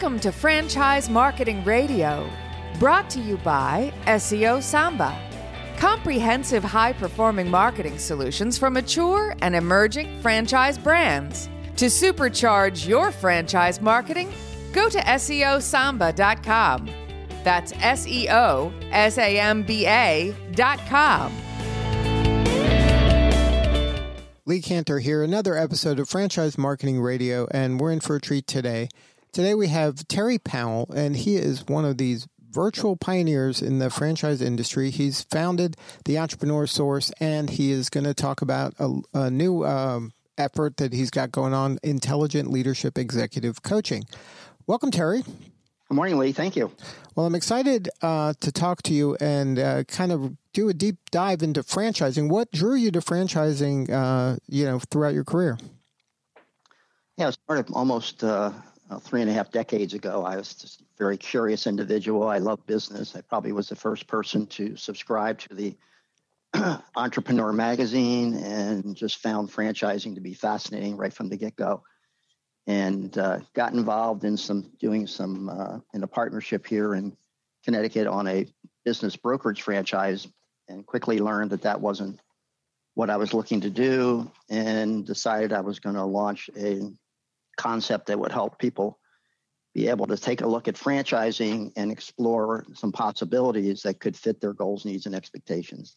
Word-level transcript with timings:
Welcome 0.00 0.20
to 0.20 0.32
Franchise 0.32 1.10
Marketing 1.10 1.62
Radio, 1.62 2.26
brought 2.78 3.10
to 3.10 3.20
you 3.20 3.36
by 3.36 3.92
SEO 4.06 4.62
Samba. 4.62 5.14
Comprehensive 5.76 6.64
high 6.64 6.94
performing 6.94 7.50
marketing 7.50 7.98
solutions 7.98 8.56
for 8.56 8.70
mature 8.70 9.36
and 9.42 9.54
emerging 9.54 10.18
franchise 10.22 10.78
brands. 10.78 11.50
To 11.76 11.84
supercharge 11.84 12.88
your 12.88 13.12
franchise 13.12 13.82
marketing, 13.82 14.32
go 14.72 14.88
to 14.88 14.98
SEOSamba.com. 15.00 16.90
That's 17.44 17.74
S 17.74 18.06
E 18.06 18.26
O 18.30 18.72
S 18.92 19.18
A 19.18 19.38
M 19.38 19.62
B 19.64 19.86
A.com. 19.86 21.30
Lee 24.46 24.62
Kantor 24.62 25.00
here, 25.00 25.22
another 25.22 25.54
episode 25.54 26.00
of 26.00 26.08
Franchise 26.08 26.58
Marketing 26.58 27.00
Radio, 27.00 27.46
and 27.52 27.78
we're 27.78 27.92
in 27.92 28.00
for 28.00 28.16
a 28.16 28.20
treat 28.20 28.46
today. 28.48 28.88
Today 29.32 29.54
we 29.54 29.68
have 29.68 30.08
Terry 30.08 30.38
Powell, 30.38 30.90
and 30.92 31.14
he 31.14 31.36
is 31.36 31.64
one 31.68 31.84
of 31.84 31.98
these 31.98 32.26
virtual 32.50 32.96
pioneers 32.96 33.62
in 33.62 33.78
the 33.78 33.88
franchise 33.88 34.42
industry. 34.42 34.90
He's 34.90 35.22
founded 35.22 35.76
the 36.04 36.18
Entrepreneur 36.18 36.66
Source, 36.66 37.12
and 37.20 37.48
he 37.48 37.70
is 37.70 37.88
going 37.90 38.04
to 38.04 38.14
talk 38.14 38.42
about 38.42 38.74
a, 38.80 38.98
a 39.14 39.30
new 39.30 39.64
um, 39.64 40.12
effort 40.36 40.78
that 40.78 40.92
he's 40.92 41.10
got 41.10 41.30
going 41.30 41.54
on 41.54 41.78
Intelligent 41.84 42.50
Leadership 42.50 42.98
Executive 42.98 43.62
Coaching. 43.62 44.02
Welcome, 44.66 44.90
Terry. 44.90 45.22
Good 45.22 45.94
morning, 45.94 46.18
Lee. 46.18 46.32
Thank 46.32 46.56
you. 46.56 46.72
Well, 47.14 47.26
I'm 47.26 47.36
excited 47.36 47.88
uh, 48.02 48.34
to 48.40 48.50
talk 48.50 48.82
to 48.82 48.92
you 48.92 49.16
and 49.20 49.60
uh, 49.60 49.84
kind 49.84 50.10
of 50.10 50.36
do 50.52 50.68
a 50.68 50.74
deep 50.74 50.96
dive 51.12 51.44
into 51.44 51.62
franchising. 51.62 52.28
What 52.30 52.50
drew 52.50 52.74
you 52.74 52.90
to 52.90 53.00
franchising, 53.00 53.90
uh, 53.90 54.38
you 54.48 54.64
know, 54.64 54.80
throughout 54.80 55.14
your 55.14 55.24
career? 55.24 55.56
Yeah, 57.16 57.28
I 57.28 57.30
started 57.30 57.72
almost 57.72 58.24
uh, 58.90 58.98
three 58.98 59.20
and 59.20 59.30
a 59.30 59.32
half 59.32 59.50
decades 59.52 59.94
ago. 59.94 60.24
I 60.24 60.36
was 60.36 60.54
just 60.54 60.80
a 60.80 60.84
very 60.98 61.16
curious 61.16 61.66
individual. 61.66 62.28
I 62.28 62.38
love 62.38 62.66
business. 62.66 63.14
I 63.14 63.20
probably 63.20 63.52
was 63.52 63.68
the 63.68 63.76
first 63.76 64.06
person 64.06 64.46
to 64.48 64.76
subscribe 64.76 65.38
to 65.40 65.54
the 65.54 65.76
Entrepreneur 66.96 67.52
magazine 67.52 68.34
and 68.34 68.96
just 68.96 69.18
found 69.18 69.50
franchising 69.50 70.16
to 70.16 70.20
be 70.20 70.34
fascinating 70.34 70.96
right 70.96 71.12
from 71.12 71.28
the 71.28 71.36
get 71.36 71.54
go. 71.54 71.84
And 72.66 73.16
uh, 73.16 73.40
got 73.54 73.72
involved 73.72 74.24
in 74.24 74.36
some 74.36 74.70
doing 74.80 75.06
some 75.06 75.48
uh, 75.48 75.78
in 75.94 76.02
a 76.02 76.06
partnership 76.06 76.66
here 76.66 76.94
in 76.94 77.16
Connecticut 77.64 78.06
on 78.06 78.26
a 78.26 78.46
business 78.84 79.16
brokerage 79.16 79.62
franchise, 79.62 80.28
and 80.68 80.86
quickly 80.86 81.18
learned 81.18 81.50
that 81.50 81.62
that 81.62 81.80
wasn't 81.80 82.20
what 82.94 83.10
I 83.10 83.16
was 83.16 83.34
looking 83.34 83.62
to 83.62 83.70
do, 83.70 84.30
and 84.48 85.06
decided 85.06 85.52
I 85.52 85.60
was 85.60 85.80
going 85.80 85.96
to 85.96 86.04
launch 86.04 86.50
a 86.56 86.92
concept 87.60 88.06
that 88.06 88.18
would 88.18 88.32
help 88.32 88.58
people 88.58 88.98
be 89.74 89.88
able 89.88 90.06
to 90.06 90.16
take 90.16 90.40
a 90.40 90.46
look 90.46 90.66
at 90.66 90.74
franchising 90.74 91.72
and 91.76 91.92
explore 91.92 92.64
some 92.74 92.90
possibilities 92.90 93.82
that 93.82 94.00
could 94.00 94.16
fit 94.16 94.40
their 94.40 94.54
goals, 94.54 94.84
needs, 94.84 95.06
and 95.06 95.14
expectations. 95.14 95.96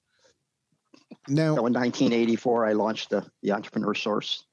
Now, 1.28 1.56
so 1.56 1.66
in 1.66 1.74
1984, 1.74 2.66
I 2.66 2.74
launched 2.74 3.10
the, 3.10 3.26
the 3.42 3.54
Entrepreneur 3.54 3.96
Source. 3.96 4.46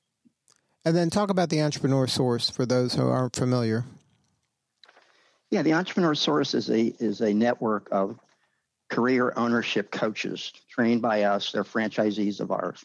And 0.84 0.96
then 0.96 1.10
talk 1.10 1.30
about 1.30 1.50
the 1.50 1.60
Entrepreneur 1.60 2.06
Source 2.06 2.48
for 2.48 2.64
those 2.64 2.94
who 2.94 3.08
aren't 3.08 3.36
familiar. 3.36 3.84
Yeah, 5.50 5.62
the 5.62 5.74
Entrepreneur 5.74 6.14
Source 6.14 6.54
is 6.54 6.70
a 6.70 6.94
is 7.00 7.20
a 7.20 7.34
network 7.34 7.88
of 7.90 8.18
career 8.88 9.32
ownership 9.36 9.90
coaches 9.90 10.52
trained 10.70 11.02
by 11.02 11.24
us. 11.24 11.52
They're 11.52 11.64
franchisees 11.64 12.40
of 12.40 12.50
ours. 12.50 12.84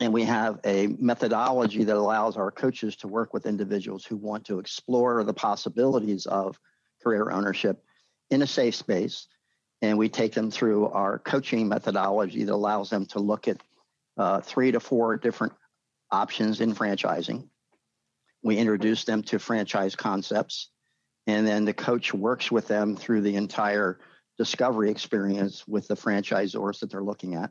And 0.00 0.12
we 0.12 0.24
have 0.24 0.58
a 0.64 0.88
methodology 0.98 1.84
that 1.84 1.96
allows 1.96 2.36
our 2.36 2.50
coaches 2.50 2.96
to 2.96 3.08
work 3.08 3.32
with 3.32 3.46
individuals 3.46 4.04
who 4.04 4.16
want 4.16 4.46
to 4.46 4.58
explore 4.58 5.22
the 5.22 5.34
possibilities 5.34 6.26
of 6.26 6.58
career 7.02 7.30
ownership 7.30 7.82
in 8.30 8.42
a 8.42 8.46
safe 8.46 8.74
space. 8.74 9.28
And 9.82 9.98
we 9.98 10.08
take 10.08 10.32
them 10.32 10.50
through 10.50 10.88
our 10.88 11.18
coaching 11.18 11.68
methodology 11.68 12.44
that 12.44 12.54
allows 12.54 12.90
them 12.90 13.06
to 13.06 13.20
look 13.20 13.46
at 13.48 13.60
uh, 14.16 14.40
three 14.40 14.72
to 14.72 14.80
four 14.80 15.16
different 15.16 15.52
options 16.10 16.60
in 16.60 16.74
franchising. 16.74 17.48
We 18.42 18.58
introduce 18.58 19.04
them 19.04 19.22
to 19.24 19.38
franchise 19.38 19.96
concepts, 19.96 20.70
and 21.26 21.46
then 21.46 21.64
the 21.64 21.72
coach 21.72 22.12
works 22.12 22.50
with 22.50 22.68
them 22.68 22.96
through 22.96 23.22
the 23.22 23.36
entire 23.36 23.98
discovery 24.38 24.90
experience 24.90 25.66
with 25.66 25.88
the 25.88 25.96
franchisors 25.96 26.80
that 26.80 26.90
they're 26.90 27.02
looking 27.02 27.34
at. 27.34 27.50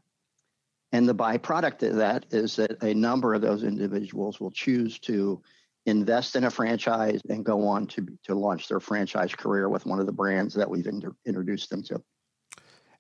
And 0.94 1.09
the 1.09 1.16
byproduct 1.16 1.81
of 1.90 1.96
that 1.96 2.28
is 2.30 2.56
that 2.58 2.81
a 2.84 2.94
number 2.94 3.34
of 3.34 3.42
those 3.42 3.64
individuals 3.64 4.40
will 4.40 4.52
choose 4.52 5.00
to 5.00 5.42
invest 5.88 6.36
in 6.36 6.44
a 6.44 6.52
franchise 6.52 7.20
and 7.28 7.44
go 7.44 7.68
on 7.68 7.88
to, 7.88 8.08
to 8.26 8.36
launch 8.36 8.68
their 8.68 8.80
franchise 8.80 9.34
career 9.34 9.68
with 9.68 9.88
one 9.88 10.00
of 10.00 10.06
the 10.06 10.12
brands 10.12 10.54
that 10.54 10.70
we've 10.70 10.86
inter- 10.86 11.16
introduced 11.26 11.72
them 11.72 11.81
to. 11.84 12.02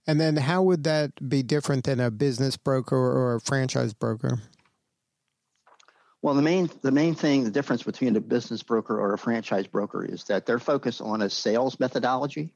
And 0.07 0.19
then, 0.19 0.35
how 0.35 0.63
would 0.63 0.83
that 0.83 1.29
be 1.29 1.43
different 1.43 1.85
than 1.85 1.99
a 1.99 2.11
business 2.11 2.57
broker 2.57 2.97
or 2.97 3.35
a 3.35 3.39
franchise 3.39 3.93
broker? 3.93 4.39
Well, 6.21 6.33
the 6.33 6.41
main 6.41 6.69
the 6.81 6.91
main 6.91 7.15
thing, 7.15 7.45
the 7.45 7.51
difference 7.51 7.83
between 7.83 8.15
a 8.15 8.19
business 8.19 8.63
broker 8.63 8.99
or 8.99 9.13
a 9.13 9.17
franchise 9.17 9.67
broker 9.67 10.03
is 10.03 10.25
that 10.25 10.45
they're 10.45 10.59
focused 10.59 10.99
on 10.99 11.21
a 11.21 11.29
sales 11.29 11.79
methodology, 11.79 12.51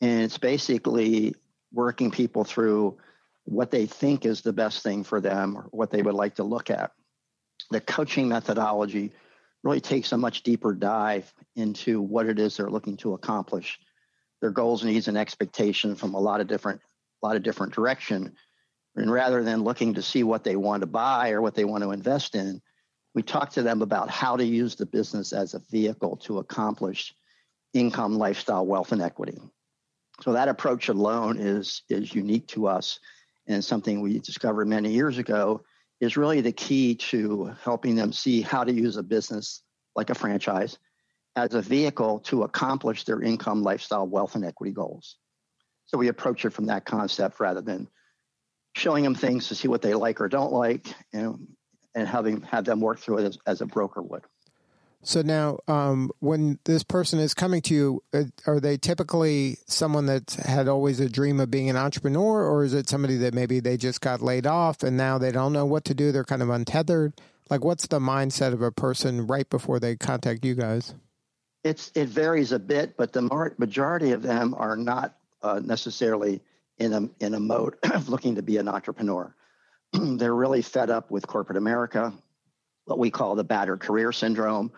and 0.00 0.22
it's 0.22 0.38
basically 0.38 1.34
working 1.72 2.10
people 2.10 2.44
through 2.44 2.96
what 3.46 3.70
they 3.70 3.86
think 3.86 4.26
is 4.26 4.42
the 4.42 4.52
best 4.52 4.82
thing 4.82 5.04
for 5.04 5.20
them 5.20 5.56
or 5.56 5.62
what 5.70 5.90
they 5.90 6.02
would 6.02 6.14
like 6.14 6.34
to 6.34 6.44
look 6.44 6.68
at. 6.68 6.92
The 7.70 7.80
coaching 7.80 8.28
methodology 8.28 9.12
really 9.62 9.80
takes 9.80 10.12
a 10.12 10.18
much 10.18 10.42
deeper 10.42 10.74
dive 10.74 11.32
into 11.54 12.02
what 12.02 12.26
it 12.26 12.38
is 12.38 12.56
they're 12.56 12.68
looking 12.68 12.96
to 12.98 13.14
accomplish, 13.14 13.78
their 14.40 14.50
goals, 14.50 14.84
needs, 14.84 15.08
and 15.08 15.16
expectations 15.16 15.98
from 15.98 16.14
a 16.14 16.20
lot 16.20 16.40
of 16.40 16.48
different, 16.48 16.80
a 17.22 17.26
lot 17.26 17.36
of 17.36 17.42
different 17.42 17.72
direction. 17.72 18.34
And 18.96 19.10
rather 19.10 19.42
than 19.42 19.64
looking 19.64 19.94
to 19.94 20.02
see 20.02 20.22
what 20.22 20.44
they 20.44 20.56
want 20.56 20.82
to 20.82 20.86
buy 20.86 21.30
or 21.30 21.40
what 21.40 21.54
they 21.54 21.64
want 21.64 21.84
to 21.84 21.92
invest 21.92 22.34
in, 22.34 22.60
we 23.14 23.22
talk 23.22 23.50
to 23.52 23.62
them 23.62 23.80
about 23.80 24.10
how 24.10 24.36
to 24.36 24.44
use 24.44 24.74
the 24.74 24.86
business 24.86 25.32
as 25.32 25.54
a 25.54 25.62
vehicle 25.70 26.16
to 26.18 26.38
accomplish 26.38 27.14
income, 27.72 28.18
lifestyle, 28.18 28.66
wealth, 28.66 28.92
and 28.92 29.02
equity. 29.02 29.38
So 30.22 30.32
that 30.32 30.48
approach 30.48 30.88
alone 30.88 31.38
is 31.38 31.82
is 31.88 32.14
unique 32.14 32.48
to 32.48 32.66
us 32.66 32.98
and 33.46 33.64
something 33.64 34.00
we 34.00 34.18
discovered 34.18 34.68
many 34.68 34.92
years 34.92 35.18
ago 35.18 35.62
is 36.00 36.16
really 36.16 36.40
the 36.40 36.52
key 36.52 36.94
to 36.94 37.54
helping 37.62 37.94
them 37.94 38.12
see 38.12 38.42
how 38.42 38.64
to 38.64 38.72
use 38.72 38.96
a 38.96 39.02
business 39.02 39.62
like 39.94 40.10
a 40.10 40.14
franchise 40.14 40.78
as 41.36 41.54
a 41.54 41.62
vehicle 41.62 42.20
to 42.20 42.42
accomplish 42.42 43.04
their 43.04 43.22
income, 43.22 43.62
lifestyle, 43.62 44.06
wealth, 44.06 44.34
and 44.34 44.44
equity 44.44 44.72
goals. 44.72 45.16
So 45.86 45.98
we 45.98 46.08
approach 46.08 46.44
it 46.44 46.50
from 46.50 46.66
that 46.66 46.84
concept 46.84 47.40
rather 47.40 47.60
than 47.60 47.88
showing 48.74 49.04
them 49.04 49.14
things 49.14 49.48
to 49.48 49.54
see 49.54 49.68
what 49.68 49.82
they 49.82 49.94
like 49.94 50.20
or 50.20 50.28
don't 50.28 50.52
like 50.52 50.88
and, 51.12 51.46
and 51.94 52.08
having 52.08 52.42
have 52.42 52.64
them 52.64 52.80
work 52.80 52.98
through 52.98 53.18
it 53.18 53.24
as, 53.24 53.38
as 53.46 53.60
a 53.60 53.66
broker 53.66 54.02
would. 54.02 54.22
So 55.02 55.22
now, 55.22 55.58
um, 55.68 56.10
when 56.18 56.58
this 56.64 56.82
person 56.82 57.20
is 57.20 57.32
coming 57.32 57.62
to 57.62 57.74
you, 57.74 58.02
uh, 58.12 58.24
are 58.46 58.58
they 58.58 58.76
typically 58.76 59.58
someone 59.68 60.06
that 60.06 60.32
had 60.32 60.66
always 60.66 60.98
a 60.98 61.08
dream 61.08 61.38
of 61.38 61.48
being 61.48 61.70
an 61.70 61.76
entrepreneur, 61.76 62.44
or 62.44 62.64
is 62.64 62.74
it 62.74 62.88
somebody 62.88 63.16
that 63.18 63.32
maybe 63.32 63.60
they 63.60 63.76
just 63.76 64.00
got 64.00 64.20
laid 64.20 64.48
off 64.48 64.82
and 64.82 64.96
now 64.96 65.16
they 65.16 65.30
don't 65.30 65.52
know 65.52 65.64
what 65.64 65.84
to 65.84 65.94
do? 65.94 66.10
They're 66.10 66.24
kind 66.24 66.42
of 66.42 66.50
untethered. 66.50 67.12
Like, 67.48 67.62
what's 67.62 67.86
the 67.86 68.00
mindset 68.00 68.52
of 68.52 68.62
a 68.62 68.72
person 68.72 69.28
right 69.28 69.48
before 69.48 69.78
they 69.78 69.94
contact 69.94 70.44
you 70.44 70.56
guys? 70.56 70.94
It's 71.62 71.92
it 71.94 72.08
varies 72.08 72.50
a 72.50 72.58
bit, 72.58 72.96
but 72.96 73.12
the 73.12 73.54
majority 73.58 74.10
of 74.10 74.22
them 74.22 74.54
are 74.54 74.76
not 74.76 75.16
uh, 75.42 75.60
necessarily 75.62 76.42
in 76.78 76.92
a 76.92 77.24
in 77.24 77.34
a 77.34 77.40
mode 77.40 77.76
of 77.92 78.08
looking 78.08 78.34
to 78.36 78.42
be 78.42 78.56
an 78.56 78.66
entrepreneur. 78.66 79.32
They're 79.92 80.34
really 80.34 80.62
fed 80.62 80.90
up 80.90 81.12
with 81.12 81.28
corporate 81.28 81.58
America, 81.58 82.12
what 82.86 82.98
we 82.98 83.10
call 83.10 83.36
the 83.36 83.44
battered 83.44 83.78
career 83.78 84.10
syndrome 84.10 84.72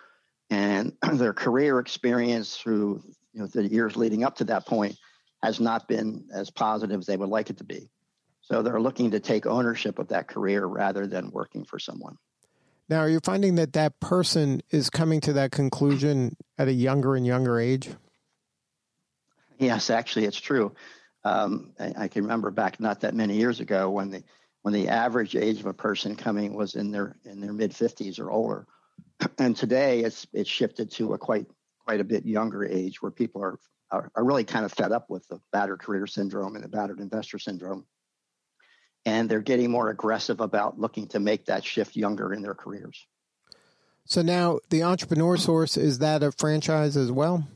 and 0.50 0.92
their 1.14 1.32
career 1.32 1.78
experience 1.78 2.56
through 2.56 3.02
you 3.32 3.40
know, 3.40 3.46
the 3.46 3.66
years 3.66 3.96
leading 3.96 4.24
up 4.24 4.36
to 4.36 4.44
that 4.44 4.66
point 4.66 4.96
has 5.42 5.60
not 5.60 5.86
been 5.86 6.24
as 6.32 6.50
positive 6.50 7.00
as 7.00 7.06
they 7.06 7.16
would 7.16 7.28
like 7.28 7.50
it 7.50 7.58
to 7.58 7.64
be. 7.64 7.88
So 8.40 8.62
they're 8.62 8.80
looking 8.80 9.10
to 9.12 9.20
take 9.20 9.46
ownership 9.46 9.98
of 9.98 10.08
that 10.08 10.26
career 10.26 10.64
rather 10.64 11.06
than 11.06 11.30
working 11.30 11.64
for 11.64 11.78
someone. 11.78 12.16
Now, 12.88 13.00
are 13.00 13.08
you 13.08 13.20
finding 13.22 13.56
that 13.56 13.74
that 13.74 14.00
person 14.00 14.62
is 14.70 14.88
coming 14.88 15.20
to 15.20 15.34
that 15.34 15.52
conclusion 15.52 16.36
at 16.56 16.68
a 16.68 16.72
younger 16.72 17.14
and 17.14 17.26
younger 17.26 17.60
age? 17.60 17.90
Yes, 19.58 19.90
actually, 19.90 20.24
it's 20.24 20.40
true. 20.40 20.74
Um, 21.24 21.72
I, 21.78 21.92
I, 22.04 22.08
can 22.08 22.22
remember 22.22 22.50
back 22.50 22.80
not 22.80 23.00
that 23.00 23.12
many 23.12 23.36
years 23.36 23.60
ago 23.60 23.90
when 23.90 24.10
the 24.10 24.22
when 24.62 24.72
the 24.72 24.88
average 24.88 25.36
age 25.36 25.60
of 25.60 25.66
a 25.66 25.74
person 25.74 26.16
coming 26.16 26.54
was 26.54 26.76
in 26.76 26.90
their 26.90 27.16
in 27.24 27.40
their 27.40 27.52
mid 27.52 27.72
50s 27.72 28.18
or 28.18 28.30
older 28.30 28.66
and 29.38 29.56
today 29.56 30.00
it's 30.00 30.26
it's 30.32 30.50
shifted 30.50 30.90
to 30.92 31.14
a 31.14 31.18
quite 31.18 31.46
quite 31.86 32.00
a 32.00 32.04
bit 32.04 32.24
younger 32.24 32.64
age 32.64 33.02
where 33.02 33.12
people 33.12 33.42
are 33.42 33.58
are, 33.90 34.10
are 34.14 34.24
really 34.24 34.44
kind 34.44 34.64
of 34.64 34.72
fed 34.72 34.92
up 34.92 35.08
with 35.08 35.26
the 35.28 35.40
battered 35.52 35.80
career 35.80 36.06
syndrome 36.06 36.54
and 36.54 36.64
the 36.64 36.68
battered 36.68 37.00
investor 37.00 37.38
syndrome 37.38 37.86
and 39.06 39.28
they're 39.28 39.40
getting 39.40 39.70
more 39.70 39.88
aggressive 39.90 40.40
about 40.40 40.78
looking 40.78 41.06
to 41.08 41.20
make 41.20 41.46
that 41.46 41.64
shift 41.64 41.96
younger 41.96 42.32
in 42.34 42.42
their 42.42 42.54
careers 42.54 43.06
So 44.04 44.22
now 44.22 44.60
the 44.70 44.82
Entrepreneur 44.82 45.36
Source 45.36 45.76
is 45.76 45.98
that 46.00 46.22
a 46.22 46.32
franchise 46.32 46.96
as 46.96 47.10
well? 47.10 47.46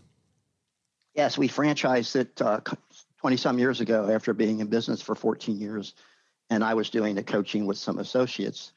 Yes, 1.15 1.37
we 1.37 1.49
franchised 1.49 2.17
it 2.17 2.41
uh, 2.41 2.61
20 3.21 3.37
some 3.37 3.59
years 3.59 3.81
ago 3.81 4.11
after 4.11 4.33
being 4.33 4.61
in 4.61 4.67
business 4.67 5.03
for 5.03 5.15
14 5.15 5.61
years. 5.61 5.95
And 6.51 6.65
I 6.65 6.75
was 6.75 6.91
doing 6.91 7.15
the 7.15 7.23
coaching 7.23 7.67
with 7.67 7.79
some 7.79 7.99
associates. 7.99 8.73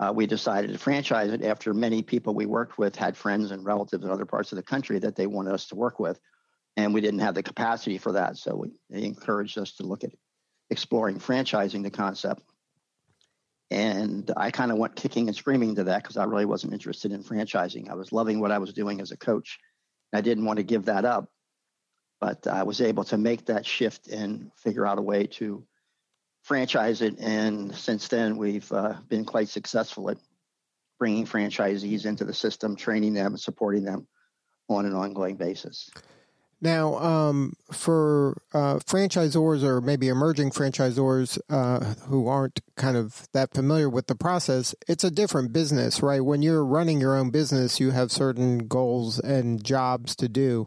Uh, 0.00 0.12
we 0.12 0.26
decided 0.26 0.72
to 0.72 0.78
franchise 0.78 1.30
it 1.30 1.44
after 1.44 1.74
many 1.74 2.02
people 2.02 2.34
we 2.34 2.46
worked 2.46 2.78
with 2.78 2.96
had 2.96 3.16
friends 3.16 3.50
and 3.50 3.64
relatives 3.64 4.02
in 4.02 4.10
other 4.10 4.24
parts 4.24 4.50
of 4.50 4.56
the 4.56 4.62
country 4.62 4.98
that 4.98 5.14
they 5.14 5.26
wanted 5.26 5.52
us 5.52 5.66
to 5.66 5.74
work 5.74 6.00
with. 6.00 6.18
And 6.76 6.94
we 6.94 7.02
didn't 7.02 7.20
have 7.20 7.34
the 7.34 7.42
capacity 7.42 7.98
for 7.98 8.12
that. 8.12 8.38
So 8.38 8.56
we, 8.56 8.70
they 8.88 9.04
encouraged 9.04 9.58
us 9.58 9.72
to 9.74 9.82
look 9.82 10.02
at 10.02 10.12
exploring 10.70 11.18
franchising 11.18 11.82
the 11.82 11.90
concept. 11.90 12.42
And 13.70 14.30
I 14.36 14.50
kind 14.50 14.72
of 14.72 14.78
went 14.78 14.96
kicking 14.96 15.28
and 15.28 15.36
screaming 15.36 15.74
to 15.74 15.84
that 15.84 16.02
because 16.02 16.16
I 16.16 16.24
really 16.24 16.46
wasn't 16.46 16.72
interested 16.72 17.12
in 17.12 17.22
franchising. 17.22 17.90
I 17.90 17.94
was 17.94 18.10
loving 18.10 18.40
what 18.40 18.52
I 18.52 18.58
was 18.58 18.72
doing 18.72 19.00
as 19.02 19.10
a 19.10 19.18
coach. 19.18 19.58
I 20.14 20.22
didn't 20.22 20.46
want 20.46 20.56
to 20.56 20.64
give 20.64 20.86
that 20.86 21.04
up 21.04 21.28
but 22.20 22.46
I 22.46 22.62
was 22.62 22.80
able 22.80 23.04
to 23.04 23.18
make 23.18 23.46
that 23.46 23.66
shift 23.66 24.08
and 24.08 24.50
figure 24.56 24.86
out 24.86 24.98
a 24.98 25.02
way 25.02 25.26
to 25.26 25.64
franchise 26.42 27.02
it. 27.02 27.18
And 27.18 27.74
since 27.74 28.08
then, 28.08 28.36
we've 28.36 28.70
uh, 28.72 28.94
been 29.08 29.24
quite 29.24 29.48
successful 29.48 30.10
at 30.10 30.18
bringing 30.98 31.26
franchisees 31.26 32.04
into 32.04 32.24
the 32.24 32.34
system, 32.34 32.76
training 32.76 33.14
them, 33.14 33.32
and 33.32 33.40
supporting 33.40 33.84
them 33.84 34.06
on 34.68 34.86
an 34.86 34.94
ongoing 34.94 35.36
basis. 35.36 35.90
Now, 36.62 36.96
um, 36.96 37.54
for 37.72 38.42
uh, 38.52 38.76
franchisors 38.80 39.62
or 39.62 39.80
maybe 39.80 40.08
emerging 40.08 40.50
franchisors 40.50 41.38
uh, 41.48 41.94
who 42.06 42.28
aren't 42.28 42.60
kind 42.76 42.98
of 42.98 43.26
that 43.32 43.54
familiar 43.54 43.88
with 43.88 44.08
the 44.08 44.14
process, 44.14 44.74
it's 44.86 45.02
a 45.02 45.10
different 45.10 45.54
business, 45.54 46.02
right? 46.02 46.22
When 46.22 46.42
you're 46.42 46.64
running 46.64 47.00
your 47.00 47.16
own 47.16 47.30
business, 47.30 47.80
you 47.80 47.92
have 47.92 48.12
certain 48.12 48.68
goals 48.68 49.18
and 49.18 49.64
jobs 49.64 50.14
to 50.16 50.28
do. 50.28 50.66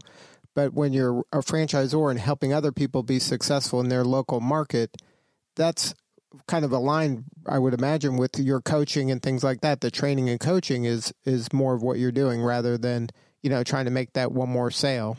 But 0.54 0.74
when 0.74 0.92
you're 0.92 1.24
a 1.32 1.38
franchisor 1.38 2.10
and 2.10 2.18
helping 2.18 2.52
other 2.52 2.72
people 2.72 3.04
be 3.04 3.20
successful 3.20 3.80
in 3.80 3.88
their 3.88 4.04
local 4.04 4.40
market, 4.40 5.00
that's 5.56 5.94
kind 6.46 6.64
of 6.64 6.72
aligned, 6.72 7.24
I 7.46 7.58
would 7.58 7.74
imagine, 7.74 8.16
with 8.16 8.38
your 8.38 8.60
coaching 8.60 9.10
and 9.10 9.22
things 9.22 9.44
like 9.44 9.60
that. 9.60 9.80
The 9.80 9.90
training 9.90 10.28
and 10.28 10.40
coaching 10.40 10.84
is 10.84 11.12
is 11.24 11.52
more 11.52 11.74
of 11.74 11.82
what 11.82 11.98
you're 11.98 12.12
doing 12.12 12.42
rather 12.42 12.76
than 12.76 13.08
you 13.42 13.50
know 13.50 13.62
trying 13.62 13.84
to 13.84 13.90
make 13.90 14.12
that 14.14 14.32
one 14.32 14.48
more 14.48 14.70
sale. 14.70 15.16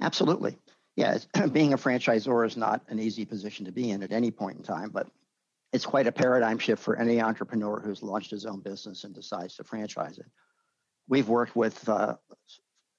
Absolutely, 0.00 0.58
yeah. 0.96 1.18
Being 1.52 1.72
a 1.72 1.78
franchisor 1.78 2.46
is 2.46 2.56
not 2.56 2.82
an 2.88 2.98
easy 2.98 3.24
position 3.24 3.66
to 3.66 3.72
be 3.72 3.90
in 3.90 4.02
at 4.02 4.12
any 4.12 4.30
point 4.30 4.58
in 4.58 4.62
time, 4.62 4.90
but 4.90 5.08
it's 5.72 5.86
quite 5.86 6.06
a 6.06 6.12
paradigm 6.12 6.58
shift 6.58 6.82
for 6.82 6.96
any 6.96 7.20
entrepreneur 7.20 7.80
who's 7.80 8.02
launched 8.02 8.30
his 8.30 8.44
own 8.44 8.60
business 8.60 9.04
and 9.04 9.14
decides 9.14 9.56
to 9.56 9.64
franchise 9.64 10.18
it. 10.18 10.26
We've 11.08 11.28
worked 11.28 11.56
with 11.56 11.88
uh, 11.88 12.16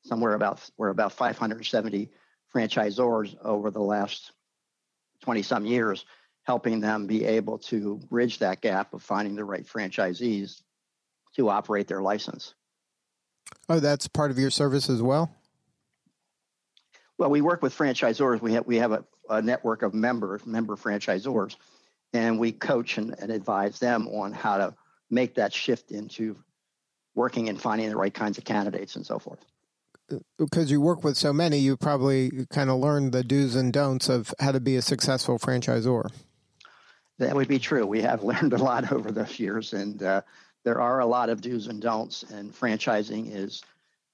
somewhere 0.03 0.33
about 0.33 0.67
we're 0.77 0.89
about 0.89 1.13
570 1.13 2.09
franchisors 2.53 3.35
over 3.43 3.71
the 3.71 3.81
last 3.81 4.31
20 5.23 5.41
some 5.41 5.65
years, 5.65 6.05
helping 6.43 6.81
them 6.81 7.07
be 7.07 7.23
able 7.23 7.57
to 7.57 7.97
bridge 8.09 8.39
that 8.39 8.61
gap 8.61 8.93
of 8.93 9.01
finding 9.01 9.35
the 9.35 9.45
right 9.45 9.65
franchisees 9.65 10.61
to 11.35 11.49
operate 11.49 11.87
their 11.87 12.01
license. 12.01 12.53
Oh, 13.69 13.79
that's 13.79 14.07
part 14.07 14.31
of 14.31 14.37
your 14.37 14.51
service 14.51 14.89
as 14.89 15.01
well. 15.01 15.33
Well, 17.17 17.29
we 17.29 17.41
work 17.41 17.61
with 17.61 17.75
franchisors. 17.75 18.41
We 18.41 18.53
have 18.53 18.67
we 18.67 18.77
have 18.77 18.91
a, 18.91 19.05
a 19.29 19.41
network 19.41 19.81
of 19.81 19.93
members, 19.93 20.45
member 20.45 20.75
franchisors, 20.75 21.55
and 22.11 22.39
we 22.39 22.51
coach 22.51 22.97
and, 22.97 23.15
and 23.19 23.31
advise 23.31 23.79
them 23.79 24.07
on 24.09 24.33
how 24.33 24.57
to 24.57 24.75
make 25.09 25.35
that 25.35 25.53
shift 25.53 25.91
into 25.91 26.35
working 27.15 27.47
and 27.47 27.61
finding 27.61 27.89
the 27.89 27.95
right 27.95 28.13
kinds 28.13 28.37
of 28.37 28.43
candidates 28.43 28.95
and 28.95 29.05
so 29.05 29.19
forth 29.19 29.45
because 30.37 30.71
you 30.71 30.81
work 30.81 31.03
with 31.03 31.17
so 31.17 31.33
many, 31.33 31.57
you 31.57 31.77
probably 31.77 32.45
kind 32.51 32.69
of 32.69 32.79
learned 32.79 33.11
the 33.11 33.23
do's 33.23 33.55
and 33.55 33.71
don'ts 33.71 34.09
of 34.09 34.33
how 34.39 34.51
to 34.51 34.59
be 34.59 34.75
a 34.75 34.81
successful 34.81 35.39
franchisor. 35.39 36.11
That 37.19 37.35
would 37.35 37.47
be 37.47 37.59
true. 37.59 37.85
We 37.85 38.01
have 38.01 38.23
learned 38.31 38.53
a 38.53 38.57
lot 38.57 38.91
over 38.91 39.11
those 39.11 39.39
years, 39.39 39.73
and 39.73 40.01
uh, 40.01 40.21
there 40.63 40.81
are 40.81 40.99
a 40.99 41.05
lot 41.05 41.29
of 41.29 41.41
do's 41.41 41.67
and 41.67 41.81
don'ts. 41.81 42.23
And 42.23 42.53
franchising 42.53 43.33
is 43.33 43.63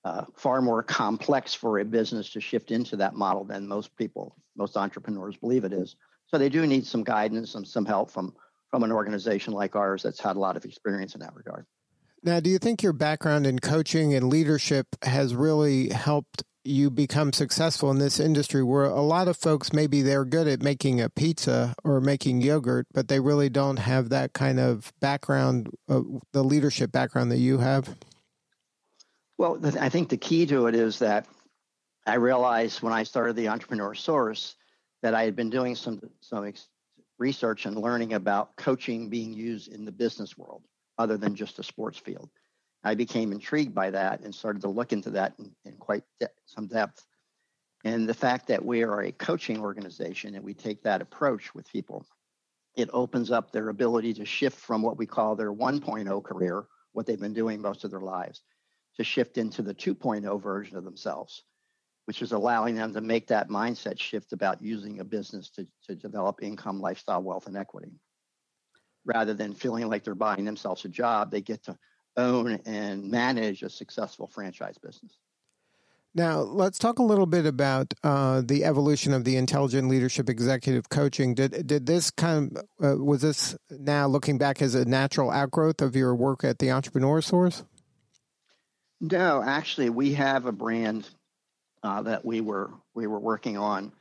uh, 0.04 0.25
far 0.36 0.62
more 0.62 0.84
complex 0.84 1.54
for 1.54 1.80
a 1.80 1.86
business 1.86 2.30
to 2.31 2.42
shift 2.42 2.72
into 2.72 2.95
that 2.98 3.16
model 3.16 3.44
than 3.44 3.68
most 3.68 3.95
people, 3.95 4.36
most 4.56 4.78
entrepreneurs 4.78 5.38
believe 5.38 5.63
it 5.63 5.74
is. 5.74 5.95
So 6.28 6.38
they 6.38 6.50
do 6.50 6.66
need 6.68 6.86
some 6.86 7.04
guidance 7.04 7.56
and 7.56 7.68
some 7.68 7.86
help 7.86 8.12
from 8.12 8.36
from 8.69 8.84
an 8.84 8.92
organization 8.92 9.54
like 9.54 9.75
ours 9.75 10.04
that's 10.04 10.19
had 10.19 10.36
a 10.36 10.40
lot 10.40 10.56
of 10.56 10.63
experience 10.63 11.16
in 11.16 11.22
that 11.22 11.36
regard. 11.36 11.66
Now, 12.21 12.39
do 12.39 12.50
you 12.50 12.57
think 12.57 12.83
your 12.83 12.94
background 12.94 13.48
in 13.48 13.60
coaching 13.60 14.13
and 14.13 14.30
leadership 14.30 14.88
has 15.04 15.36
really 15.36 15.89
helped 15.89 16.44
you 16.66 16.89
become 16.89 17.31
successful 17.31 17.89
in 17.89 17.98
this 17.98 18.19
industry 18.19 18.62
where 18.62 18.86
a 18.86 19.01
lot 19.01 19.30
of 19.30 19.38
folks 19.38 19.71
maybe 19.71 20.01
they're 20.01 20.25
good 20.25 20.48
at 20.48 20.62
making 20.62 21.00
a 21.00 21.10
pizza 21.10 21.74
or 21.86 22.01
making 22.01 22.42
yogurt, 22.42 22.86
but 22.94 23.07
they 23.07 23.19
really 23.19 23.50
don't 23.50 23.77
have 23.77 24.10
that 24.10 24.33
kind 24.33 24.60
of 24.60 24.92
background, 25.00 25.69
uh, 25.88 26.01
the 26.33 26.44
leadership 26.44 26.92
background 26.92 27.31
that 27.31 27.38
you 27.38 27.60
have? 27.60 27.95
Well, 29.38 29.57
I 29.80 29.88
think 29.88 30.10
the 30.10 30.18
key 30.18 30.45
to 30.48 30.68
it 30.68 30.75
is 30.75 31.00
that 31.00 31.25
I 32.06 32.16
realized 32.16 32.81
when 32.81 32.92
I 32.92 33.04
started 33.04 33.38
the 33.38 33.48
Entrepreneur 33.48 33.95
Source 33.95 34.56
that 35.01 35.13
I 35.13 35.24
had 35.24 35.36
been 35.36 35.50
doing 35.50 35.75
some 35.75 36.01
some 36.19 36.54
research 37.18 37.66
and 37.66 37.77
learning 37.77 38.13
about 38.13 38.56
coaching 38.57 39.10
being 39.10 39.33
used 39.33 39.71
in 39.71 39.86
the 39.86 39.92
business 39.92 40.38
world 40.38 40.63
other 41.00 41.18
than 41.18 41.34
just 41.34 41.57
a 41.57 41.63
sports 41.63 41.98
field. 41.98 42.30
I 42.84 42.94
became 42.94 43.31
intrigued 43.31 43.74
by 43.74 43.90
that 43.92 44.22
and 44.22 44.36
started 44.36 44.62
to 44.62 44.69
look 44.69 44.94
into 44.94 45.12
that 45.12 45.34
in, 45.40 45.51
in 45.66 45.78
quite 45.78 46.04
de- 46.19 46.30
some 46.46 46.68
depth. 46.68 47.06
And 47.84 48.07
the 48.07 48.13
fact 48.13 48.48
that 48.48 48.63
we 48.63 48.84
are 48.84 49.01
a 49.01 49.12
coaching 49.12 49.62
organization 49.62 50.36
and 50.36 50.44
we 50.44 50.54
take 50.54 50.84
that 50.84 51.01
approach 51.01 51.56
with 51.56 51.72
people, 51.72 52.06
it 52.75 52.90
opens 52.92 53.31
up 53.31 53.51
their 53.51 53.69
ability 53.69 54.13
to 54.16 54.25
shift 54.25 54.57
from 54.57 54.81
what 54.81 54.98
we 54.98 55.06
call 55.06 55.36
their 55.36 55.54
1.0 55.54 56.24
career, 56.24 56.66
what 56.92 57.06
they've 57.06 57.19
been 57.19 57.34
doing 57.34 57.62
most 57.62 57.86
of 57.86 57.92
their 57.92 58.02
lives, 58.02 58.42
to 58.98 59.04
shift 59.04 59.38
into 59.38 59.62
the 59.62 59.74
2.0 59.74 60.42
version 60.42 60.75
of 60.75 60.84
themselves, 60.84 61.44
which 62.06 62.22
is 62.22 62.34
allowing 62.34 62.75
them 62.75 62.94
to 62.94 63.02
make 63.02 63.28
that 63.28 63.50
mindset 63.50 64.00
shift 64.00 64.34
about 64.34 64.62
using 64.62 65.00
a 65.00 65.06
business 65.06 65.50
to, 65.52 65.66
to 65.88 65.95
develop 65.95 66.44
income, 66.44 66.81
lifestyle, 66.81 67.24
wealth, 67.24 67.48
and 67.48 67.56
equity 67.56 67.92
rather 69.13 69.33
than 69.33 69.53
feeling 69.53 69.89
like 69.89 70.04
they're 70.04 70.16
buying 70.16 70.45
themselves 70.45 70.85
a 70.85 70.89
job, 70.89 71.31
they 71.31 71.42
get 71.42 71.63
to 71.63 71.78
own 72.16 72.59
and 72.66 73.09
manage 73.09 73.63
a 73.63 73.69
successful 73.69 74.28
franchise 74.28 74.78
business. 74.78 75.18
Now, 76.16 76.39
let's 76.39 76.80
talk 76.80 76.99
a 76.99 77.04
little 77.04 77.28
bit 77.28 77.45
about 77.45 77.94
uh, 78.04 78.42
the 78.44 78.66
evolution 78.66 79.13
of 79.13 79.23
the 79.25 79.35
intelligent 79.35 79.89
leadership 79.89 80.30
executive 80.30 80.89
coaching. 80.89 81.35
Did 81.35 81.68
did 81.68 81.85
this 81.85 82.09
kind 82.09 82.57
of 82.81 82.99
uh, 82.99 83.04
was 83.04 83.21
this 83.21 83.56
now 83.69 84.07
looking 84.07 84.37
back 84.37 84.61
as 84.61 84.73
a 84.73 84.85
natural 84.85 85.30
outgrowth 85.30 85.81
of 85.81 85.95
your 85.95 86.16
work 86.16 86.44
at 86.44 86.59
the 86.59 86.71
Entrepreneur 86.71 87.21
Source? 87.21 87.63
No, 88.99 89.42
actually, 89.42 89.92
we 89.92 90.13
have 90.16 90.45
a 90.45 90.51
brand 90.51 91.07
uh, 91.83 92.01
that 92.01 92.25
we 92.25 92.42
were 92.42 92.71
we 92.95 93.06
were 93.06 93.19
working 93.19 93.57
on 93.57 93.92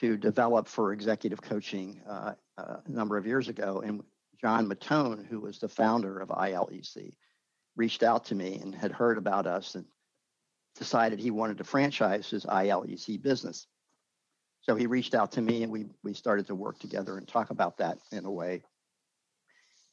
to 0.00 0.16
develop 0.16 0.66
for 0.66 0.92
executive 0.92 1.40
coaching 1.40 2.00
uh, 2.08 2.32
uh, 2.58 2.76
a 2.84 2.90
number 2.90 3.16
of 3.16 3.26
years 3.26 3.48
ago, 3.48 3.80
and 3.84 4.02
John 4.40 4.68
Mattone, 4.68 5.26
who 5.26 5.40
was 5.40 5.58
the 5.58 5.68
founder 5.68 6.20
of 6.20 6.28
ILEC, 6.28 7.14
reached 7.76 8.02
out 8.02 8.26
to 8.26 8.34
me 8.34 8.60
and 8.62 8.74
had 8.74 8.92
heard 8.92 9.18
about 9.18 9.46
us 9.46 9.74
and 9.74 9.84
decided 10.76 11.18
he 11.18 11.30
wanted 11.30 11.58
to 11.58 11.64
franchise 11.64 12.28
his 12.28 12.44
ILEC 12.44 13.22
business. 13.22 13.66
So 14.62 14.74
he 14.74 14.86
reached 14.86 15.14
out 15.14 15.32
to 15.32 15.42
me 15.42 15.62
and 15.62 15.70
we, 15.70 15.86
we 16.02 16.14
started 16.14 16.46
to 16.46 16.54
work 16.54 16.78
together 16.78 17.18
and 17.18 17.28
talk 17.28 17.50
about 17.50 17.78
that 17.78 17.98
in 18.12 18.24
a 18.24 18.30
way. 18.30 18.62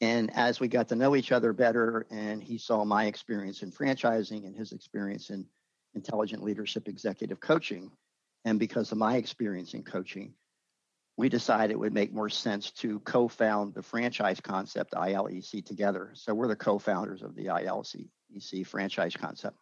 And 0.00 0.34
as 0.34 0.58
we 0.58 0.66
got 0.66 0.88
to 0.88 0.96
know 0.96 1.14
each 1.14 1.30
other 1.30 1.52
better, 1.52 2.06
and 2.10 2.42
he 2.42 2.58
saw 2.58 2.84
my 2.84 3.04
experience 3.04 3.62
in 3.62 3.70
franchising 3.70 4.44
and 4.46 4.56
his 4.56 4.72
experience 4.72 5.30
in 5.30 5.46
intelligent 5.94 6.42
leadership 6.42 6.88
executive 6.88 7.38
coaching, 7.38 7.92
and 8.44 8.58
because 8.58 8.90
of 8.90 8.98
my 8.98 9.16
experience 9.16 9.74
in 9.74 9.84
coaching, 9.84 10.34
we 11.16 11.28
decided 11.28 11.72
it 11.72 11.78
would 11.78 11.92
make 11.92 12.12
more 12.12 12.28
sense 12.28 12.70
to 12.70 13.00
co-found 13.00 13.74
the 13.74 13.82
franchise 13.82 14.40
concept 14.40 14.92
ILEC 14.92 15.64
together. 15.64 16.10
So 16.14 16.34
we're 16.34 16.48
the 16.48 16.56
co-founders 16.56 17.22
of 17.22 17.34
the 17.34 17.46
ILEC 17.46 18.66
franchise 18.66 19.14
concept. 19.14 19.56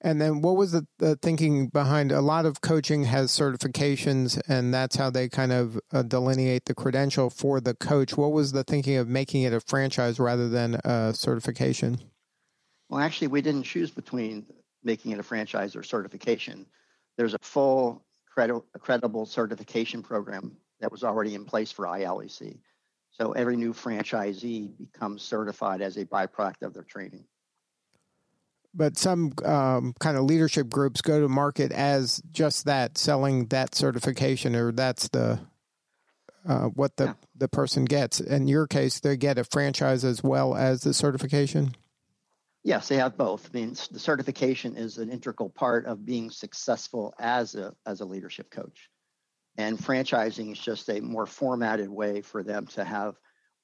And 0.00 0.20
then 0.20 0.42
what 0.42 0.56
was 0.56 0.72
the, 0.72 0.86
the, 0.98 1.16
thinking 1.16 1.68
behind 1.68 2.12
a 2.12 2.20
lot 2.20 2.46
of 2.46 2.60
coaching 2.60 3.04
has 3.04 3.32
certifications 3.32 4.40
and 4.48 4.72
that's 4.72 4.94
how 4.94 5.10
they 5.10 5.28
kind 5.28 5.50
of 5.50 5.78
uh, 5.92 6.02
delineate 6.02 6.66
the 6.66 6.74
credential 6.74 7.30
for 7.30 7.60
the 7.60 7.74
coach. 7.74 8.16
What 8.16 8.30
was 8.30 8.52
the 8.52 8.62
thinking 8.62 8.96
of 8.96 9.08
making 9.08 9.42
it 9.42 9.52
a 9.52 9.60
franchise 9.60 10.20
rather 10.20 10.48
than 10.48 10.76
a 10.84 11.12
certification? 11.12 12.00
Well, 12.88 13.00
actually, 13.00 13.28
we 13.28 13.42
didn't 13.42 13.64
choose 13.64 13.90
between 13.90 14.46
making 14.84 15.10
it 15.10 15.18
a 15.18 15.22
franchise 15.24 15.74
or 15.74 15.82
certification. 15.82 16.64
There's 17.16 17.34
a 17.34 17.38
full 17.42 18.04
credi- 18.38 18.64
a 18.74 18.78
credible 18.78 19.26
certification 19.26 20.02
program 20.02 20.56
that 20.80 20.92
was 20.92 21.02
already 21.02 21.34
in 21.34 21.44
place 21.44 21.72
for 21.72 21.86
ILEC. 21.86 22.56
So 23.10 23.32
every 23.32 23.56
new 23.56 23.72
franchisee 23.72 24.70
becomes 24.78 25.22
certified 25.22 25.82
as 25.82 25.96
a 25.96 26.04
byproduct 26.04 26.62
of 26.62 26.72
their 26.72 26.84
training. 26.84 27.24
but 28.74 28.96
some 28.96 29.32
um, 29.44 29.92
kind 29.98 30.16
of 30.16 30.24
leadership 30.24 30.68
groups 30.68 31.00
go 31.00 31.20
to 31.20 31.28
market 31.28 31.72
as 31.72 32.22
just 32.30 32.66
that, 32.66 32.96
selling 32.96 33.46
that 33.46 33.74
certification, 33.74 34.54
or 34.54 34.70
that's 34.70 35.08
the 35.08 35.40
uh, 36.46 36.66
what 36.66 36.96
the 36.96 37.06
yeah. 37.06 37.14
the 37.36 37.48
person 37.48 37.84
gets. 37.86 38.20
In 38.20 38.46
your 38.46 38.68
case, 38.68 39.00
they 39.00 39.16
get 39.16 39.36
a 39.38 39.42
franchise 39.42 40.04
as 40.04 40.22
well 40.22 40.54
as 40.54 40.82
the 40.82 40.94
certification. 40.94 41.74
Yes, 42.64 42.88
they 42.88 42.96
have 42.96 43.16
both. 43.16 43.48
I 43.52 43.58
mean, 43.58 43.76
the 43.90 43.98
certification 43.98 44.76
is 44.76 44.98
an 44.98 45.10
integral 45.10 45.48
part 45.48 45.86
of 45.86 46.04
being 46.04 46.30
successful 46.30 47.14
as 47.18 47.54
a 47.54 47.74
as 47.86 48.00
a 48.00 48.04
leadership 48.04 48.50
coach, 48.50 48.90
and 49.56 49.78
franchising 49.78 50.52
is 50.52 50.58
just 50.58 50.88
a 50.88 51.00
more 51.00 51.26
formatted 51.26 51.88
way 51.88 52.20
for 52.20 52.42
them 52.42 52.66
to 52.68 52.84
have 52.84 53.14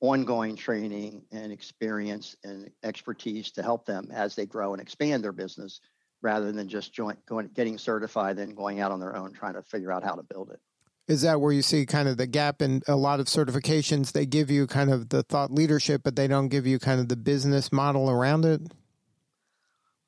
ongoing 0.01 0.57
training 0.57 1.23
and 1.33 1.53
experience 1.53 2.37
and 2.45 2.71
expertise 2.83 3.51
to 3.53 3.63
help 3.63 3.87
them 3.87 4.11
as 4.13 4.35
they 4.35 4.47
grow 4.47 4.73
and 4.73 4.83
expand 4.83 5.25
their 5.25 5.33
business 5.33 5.81
rather 6.23 6.53
than 6.53 6.69
just 6.69 6.93
joint 6.93 7.25
going, 7.27 7.49
getting 7.49 7.79
certified 7.79 8.39
and 8.39 8.57
going 8.57 8.81
out 8.81 8.93
on 8.93 9.01
their 9.01 9.17
own 9.17 9.33
trying 9.33 9.55
to 9.55 9.63
figure 9.63 9.93
out 9.93 10.03
how 10.03 10.15
to 10.15 10.23
build 10.23 10.51
it. 10.51 10.61
Is 11.07 11.23
that 11.23 11.41
where 11.41 11.53
you 11.53 11.63
see 11.63 11.85
kind 11.85 12.09
of 12.09 12.17
the 12.17 12.27
gap 12.27 12.63
in 12.63 12.81
a 12.89 12.97
lot 12.97 13.21
of 13.21 13.27
certifications? 13.27 14.13
They 14.13 14.25
give 14.25 14.51
you 14.51 14.67
kind 14.67 14.91
of 14.91 15.11
the 15.11 15.23
thought 15.23 15.51
leadership, 15.51 16.01
but 16.03 16.17
they 16.17 16.27
don't 16.27 16.49
give 16.49 16.67
you 16.67 16.79
kind 16.79 16.99
of 16.99 17.09
the 17.09 17.17
business 17.17 17.71
model 17.71 18.11
around 18.11 18.47
it? 18.47 18.63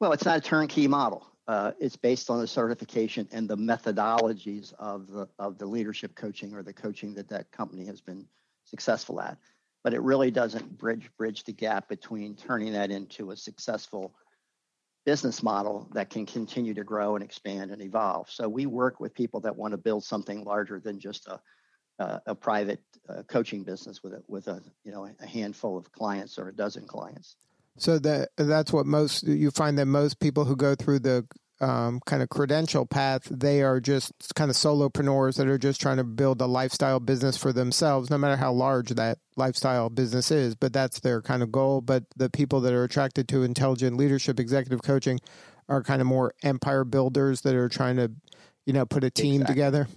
Well, 0.01 0.13
it's 0.13 0.25
not 0.25 0.39
a 0.39 0.41
turnkey 0.41 0.89
model. 0.89 1.27
Uh, 1.49 1.73
it's 1.79 1.97
based 1.97 2.29
on 2.29 2.41
the 2.41 2.47
certification 2.47 3.29
and 3.31 3.49
the 3.49 3.57
methodologies 3.57 4.73
of 4.79 5.07
the 5.07 5.29
of 5.39 5.59
the 5.59 5.67
leadership 5.67 6.15
coaching 6.17 6.55
or 6.55 6.63
the 6.63 6.73
coaching 6.73 7.15
that 7.15 7.29
that 7.29 7.51
company 7.53 7.87
has 7.87 8.01
been 8.01 8.27
successful 8.65 9.21
at 9.21 9.39
but 9.87 9.95
it 9.95 10.03
really 10.03 10.33
doesn't 10.33 10.77
bridge 10.77 11.09
bridge 11.17 11.45
the 11.45 11.53
gap 11.53 11.89
between 11.89 12.35
turning 12.35 12.73
that 12.73 12.91
into 12.91 13.31
a 13.31 13.37
successful 13.37 14.13
business 15.05 15.45
model 15.45 15.89
that 15.95 16.11
can 16.11 16.27
continue 16.27 16.75
to 16.75 16.83
grow 16.83 17.15
and 17.15 17.23
expand 17.23 17.71
and 17.71 17.81
evolve. 17.81 18.29
So 18.29 18.49
we 18.49 18.67
work 18.67 18.99
with 18.99 19.15
people 19.15 19.39
that 19.43 19.55
want 19.55 19.71
to 19.71 19.79
build 19.79 20.03
something 20.03 20.43
larger 20.43 20.81
than 20.81 20.99
just 20.99 21.29
a 21.29 21.41
a, 22.01 22.21
a 22.27 22.35
private 22.35 22.83
uh, 23.09 23.23
coaching 23.29 23.63
business 23.63 24.03
with 24.03 24.15
a, 24.15 24.23
with 24.27 24.49
a 24.49 24.61
you 24.83 24.91
know 24.91 25.09
a 25.21 25.27
handful 25.27 25.79
of 25.79 25.93
clients 25.93 26.37
or 26.37 26.49
a 26.49 26.53
dozen 26.53 26.85
clients. 26.85 27.37
So 27.79 27.99
that 27.99 28.31
that's 28.37 28.73
what 28.73 28.87
most 28.87 29.27
you 29.27 29.51
find 29.51 29.79
that 29.79 29.87
most 29.87 30.19
people 30.21 30.45
who 30.45 30.57
go 30.57 30.75
through 30.75 31.01
the 31.01 31.27
um, 31.61 32.01
kind 32.05 32.23
of 32.23 32.29
credential 32.29 32.87
path, 32.87 33.23
they 33.31 33.63
are 33.63 33.81
just 33.81 34.13
kind 34.35 34.51
of 34.51 34.57
solopreneurs 34.57 35.37
that 35.37 35.49
are 35.49 35.59
just 35.59 35.81
trying 35.81 35.97
to 35.97 36.05
build 36.05 36.41
a 36.41 36.47
lifestyle 36.47 37.01
business 37.01 37.37
for 37.37 37.53
themselves, 37.53 38.11
no 38.11 38.19
matter 38.19 38.37
how 38.37 38.53
large 38.53 38.91
that 38.91 39.19
lifestyle 39.37 39.89
business 39.89 40.31
is. 40.31 40.55
But 40.55 40.73
that's 40.73 41.01
their 41.01 41.23
kind 41.23 41.43
of 41.43 41.51
goal. 41.51 41.81
But 41.81 42.05
the 42.17 42.31
people 42.31 42.61
that 42.63 42.73
are 42.73 42.85
attracted 42.85 43.29
to 43.29 43.43
intelligent 43.43 43.97
leadership, 43.97 44.39
executive 44.39 44.83
coaching, 44.83 45.21
are 45.69 45.83
kind 45.83 46.01
of 46.01 46.07
more 46.07 46.35
empire 46.43 46.85
builders 46.85 47.41
that 47.43 47.55
are 47.55 47.69
trying 47.69 47.97
to, 47.97 48.13
you 48.67 48.73
know, 48.73 48.87
put 48.87 49.05
a 49.05 49.11
team 49.11 49.43
exactly. 49.43 49.55
together. 49.55 49.89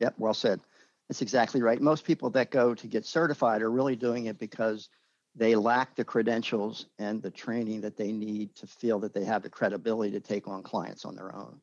Yep, 0.00 0.14
well 0.18 0.34
said. 0.34 0.60
That's 1.08 1.22
exactly 1.22 1.62
right. 1.62 1.80
Most 1.80 2.04
people 2.04 2.30
that 2.30 2.50
go 2.50 2.74
to 2.74 2.86
get 2.86 3.06
certified 3.06 3.62
are 3.62 3.70
really 3.70 3.96
doing 3.96 4.26
it 4.26 4.38
because 4.38 4.88
they 5.36 5.54
lack 5.54 5.94
the 5.94 6.04
credentials 6.04 6.86
and 6.98 7.22
the 7.22 7.30
training 7.30 7.82
that 7.82 7.96
they 7.96 8.10
need 8.10 8.54
to 8.56 8.66
feel 8.66 8.98
that 9.00 9.12
they 9.12 9.24
have 9.24 9.42
the 9.42 9.50
credibility 9.50 10.10
to 10.12 10.20
take 10.20 10.48
on 10.48 10.62
clients 10.62 11.04
on 11.04 11.14
their 11.14 11.34
own. 11.34 11.60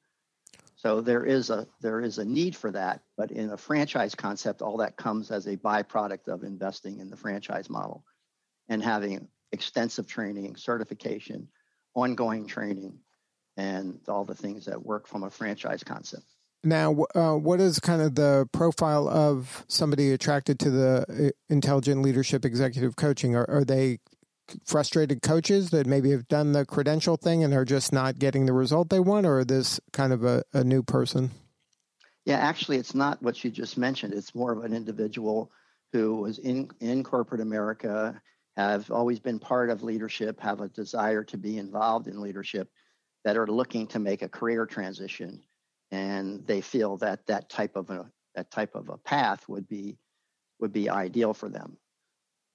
So 0.75 1.01
there 1.01 1.25
is 1.25 1.49
a 1.49 1.65
there 1.81 2.01
is 2.01 2.17
a 2.17 2.25
need 2.25 2.55
for 2.55 2.69
that, 2.71 3.01
but 3.17 3.31
in 3.31 3.51
a 3.51 3.57
franchise 3.57 4.13
concept, 4.15 4.61
all 4.61 4.77
that 4.77 4.97
comes 4.97 5.31
as 5.31 5.47
a 5.47 5.57
byproduct 5.57 6.27
of 6.27 6.43
investing 6.43 6.99
in 6.99 7.09
the 7.09 7.17
franchise 7.17 7.69
model 7.69 8.03
and 8.69 8.83
having 8.83 9.27
extensive 9.51 10.07
training, 10.07 10.55
certification, 10.55 11.47
ongoing 11.95 12.45
training, 12.45 12.99
and 13.55 13.99
all 14.07 14.25
the 14.25 14.35
things 14.35 14.65
that 14.65 14.85
work 14.85 15.07
from 15.07 15.23
a 15.23 15.29
franchise 15.29 15.83
concept. 15.83 16.25
Now, 16.63 17.05
uh, 17.13 17.35
what 17.35 17.59
is 17.59 17.79
kind 17.79 18.01
of 18.01 18.15
the 18.15 18.47
profile 18.53 19.09
of 19.09 19.65
somebody 19.67 20.11
attracted 20.11 20.59
to 20.59 20.69
the 20.69 21.05
uh, 21.09 21.29
intelligent 21.49 22.01
leadership 22.01 22.45
executive 22.45 22.95
coaching? 22.95 23.35
Are, 23.35 23.49
are 23.49 23.65
they 23.65 23.99
frustrated 24.65 25.21
coaches 25.21 25.71
that 25.71 25.87
maybe 25.87 26.11
have 26.11 26.27
done 26.27 26.53
the 26.53 26.65
credential 26.65 27.17
thing 27.17 27.43
and 27.43 27.53
are 27.53 27.65
just 27.65 27.91
not 27.91 28.17
getting 28.17 28.45
the 28.45 28.53
result 28.53 28.89
they 28.89 28.99
want, 28.99 29.25
or 29.25 29.43
this 29.43 29.81
kind 29.91 30.13
of 30.13 30.23
a, 30.23 30.43
a 30.53 30.63
new 30.63 30.81
person? 30.83 31.31
Yeah, 32.25 32.37
actually, 32.37 32.77
it's 32.77 32.95
not 32.95 33.21
what 33.21 33.43
you 33.43 33.51
just 33.51 33.77
mentioned. 33.77 34.13
It's 34.13 34.33
more 34.33 34.53
of 34.53 34.63
an 34.63 34.73
individual 34.73 35.51
who 35.91 36.15
was 36.15 36.39
in, 36.39 36.69
in 36.79 37.03
corporate 37.03 37.41
America, 37.41 38.21
have 38.55 38.89
always 38.89 39.19
been 39.19 39.39
part 39.39 39.69
of 39.69 39.83
leadership, 39.83 40.39
have 40.39 40.61
a 40.61 40.69
desire 40.69 41.23
to 41.25 41.37
be 41.37 41.57
involved 41.57 42.07
in 42.07 42.21
leadership, 42.21 42.69
that 43.25 43.35
are 43.35 43.47
looking 43.47 43.87
to 43.87 43.99
make 43.99 44.21
a 44.21 44.29
career 44.29 44.65
transition 44.65 45.41
and 45.93 46.43
they 46.47 46.59
feel 46.59 46.97
that 46.97 47.23
that 47.27 47.49
type 47.49 47.75
of 47.75 47.91
a 47.91 48.09
that 48.33 48.49
type 48.49 48.73
of 48.73 48.89
a 48.89 48.97
path 48.97 49.47
would 49.47 49.67
be 49.67 49.95
would 50.59 50.73
be 50.73 50.89
ideal 50.89 51.35
for 51.35 51.49
them. 51.49 51.77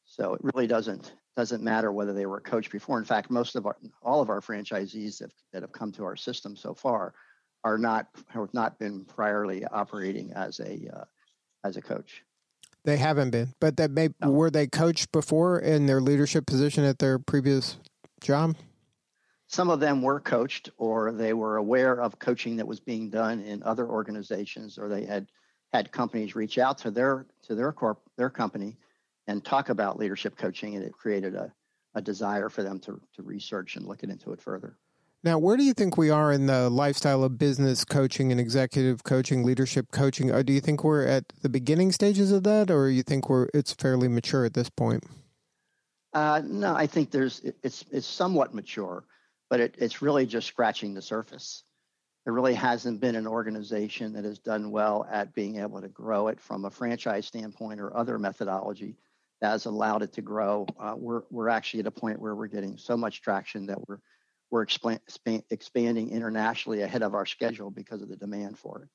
So 0.04 0.35
it 0.35 0.40
really 0.42 0.66
doesn't 0.66 1.12
doesn't 1.37 1.62
matter 1.62 1.92
whether 1.92 2.12
they 2.12 2.26
were 2.26 2.38
a 2.38 2.40
coach 2.40 2.68
before. 2.68 2.99
In 2.99 3.04
fact, 3.04 3.30
most 3.30 3.54
of 3.54 3.64
our 3.64 3.76
all 4.02 4.21
of 4.21 4.28
our 4.28 4.40
franchisees 4.40 5.18
that, 5.18 5.30
that 5.52 5.62
have 5.62 5.71
come 5.71 5.92
to 5.92 6.04
our 6.04 6.16
system 6.16 6.57
so 6.57 6.75
far 6.75 7.14
are 7.62 7.78
not 7.78 8.09
have 8.26 8.52
not 8.52 8.76
been 8.80 9.04
priorly 9.04 9.64
operating 9.71 10.33
as 10.33 10.59
a 10.59 10.90
uh, 10.92 11.04
as 11.62 11.76
a 11.76 11.83
coach. 11.83 12.25
They 12.85 12.97
haven't 12.97 13.30
been, 13.30 13.54
but 13.61 13.76
that 13.76 13.92
may 13.92 14.09
no. 14.21 14.30
were 14.30 14.50
they 14.50 14.66
coached 14.66 15.12
before 15.12 15.61
in 15.61 15.87
their 15.87 16.00
leadership 16.00 16.45
position 16.45 16.83
at 16.83 16.99
their 16.99 17.21
previous 17.21 17.76
job? 18.21 18.57
Some 19.49 19.71
of 19.71 19.81
them 19.81 20.02
were 20.02 20.21
coached 20.21 20.71
or 20.76 21.11
they 21.11 21.33
were 21.33 21.57
aware 21.57 22.00
of 22.00 22.19
coaching 22.19 22.57
that 22.57 22.67
was 22.67 22.81
being 22.81 23.09
done 23.09 23.40
in 23.40 23.62
other 23.62 23.88
organizations 23.88 24.78
or 24.78 24.88
they 24.88 25.05
had 25.05 25.26
had 25.73 25.90
companies 25.90 26.37
reach 26.37 26.59
out 26.59 26.78
to 26.78 26.90
their 26.90 27.26
to 27.47 27.55
their 27.55 27.73
corp 27.73 28.00
their 28.17 28.31
company 28.31 28.76
and 29.26 29.45
talk 29.45 29.71
about 29.71 29.99
leadership 29.99 30.37
coaching 30.37 30.76
and 30.76 30.85
it 30.85 30.93
created 30.93 31.35
a, 31.35 31.52
a 31.95 32.02
desire 32.02 32.49
for 32.49 32.62
them 32.62 32.78
to, 32.81 33.00
to 33.14 33.23
research 33.23 33.76
and 33.76 33.87
look 33.87 34.02
into 34.02 34.33
it 34.33 34.40
further. 34.40 34.76
Now, 35.25 35.38
where 35.38 35.57
do 35.57 35.64
you 35.64 35.75
think 35.75 35.97
we 35.97 36.11
are 36.11 36.31
in 36.31 36.47
the 36.47 36.71
lifestyle 36.71 37.25
of 37.25 37.38
business 37.38 37.85
coaching 37.85 38.31
and 38.31 38.40
executive 38.40 39.02
coaching, 39.02 39.43
leadership 39.43 39.90
coaching? 39.90 40.31
Or 40.31 40.45
do 40.45 40.52
you 40.52 40.61
think 40.61 40.85
we're 40.85 41.07
at 41.07 41.33
the 41.43 41.49
beginning 41.49 41.90
stages 41.90 42.31
of 42.31 42.45
that, 42.45 42.71
or 42.71 42.88
you 42.88 43.02
think 43.02 43.28
we're 43.28 43.49
it's 43.52 43.73
fairly 43.73 44.07
mature 44.09 44.45
at 44.45 44.55
this 44.55 44.71
point? 44.71 45.05
Uh, 46.12 46.40
no, 46.45 46.75
I 46.75 46.87
think 46.87 47.11
there's 47.11 47.40
it's 47.62 47.85
it's 47.90 48.07
somewhat 48.07 48.55
mature 48.55 49.05
but 49.50 49.61
it, 49.61 49.75
it's 49.78 50.02
really 50.02 50.26
just 50.26 50.47
scratching 50.47 50.95
the 50.95 51.02
surface. 51.02 51.64
There 52.25 52.35
really 52.35 52.55
hasn't 52.55 53.00
been 53.00 53.17
an 53.17 53.26
organization 53.26 54.12
that 54.12 54.25
has 54.25 54.38
done 54.38 54.71
well 54.71 55.07
at 55.11 55.35
being 55.35 55.61
able 55.61 55.81
to 55.81 55.88
grow 55.88 56.28
it 56.28 56.40
from 56.40 56.64
a 56.64 56.71
franchise 56.71 57.26
standpoint 57.26 57.81
or 57.81 57.97
other 57.97 58.19
methodology 58.19 58.97
that 59.40 59.50
has 59.50 59.67
allowed 59.67 60.02
it 60.02 60.12
to 60.14 60.23
grow. 60.23 60.67
Uh, 60.78 60.95
we're, 60.97 61.23
we're 61.31 61.49
actually 61.49 61.81
at 61.81 61.87
a 61.87 61.90
point 61.90 62.21
where 62.21 62.35
we're 62.35 62.49
getting 62.49 62.76
so 62.76 62.97
much 62.97 63.23
traction 63.23 63.67
that 63.67 63.88
we're, 63.88 63.99
we're 64.50 64.62
expand, 64.62 65.43
expanding 65.50 66.11
internationally 66.11 66.83
ahead 66.83 67.02
of 67.02 67.14
our 67.14 67.25
schedule 67.25 67.71
because 67.71 68.02
of 68.02 68.09
the 68.09 68.17
demand 68.17 68.59
for 68.59 68.83
it. 68.83 68.88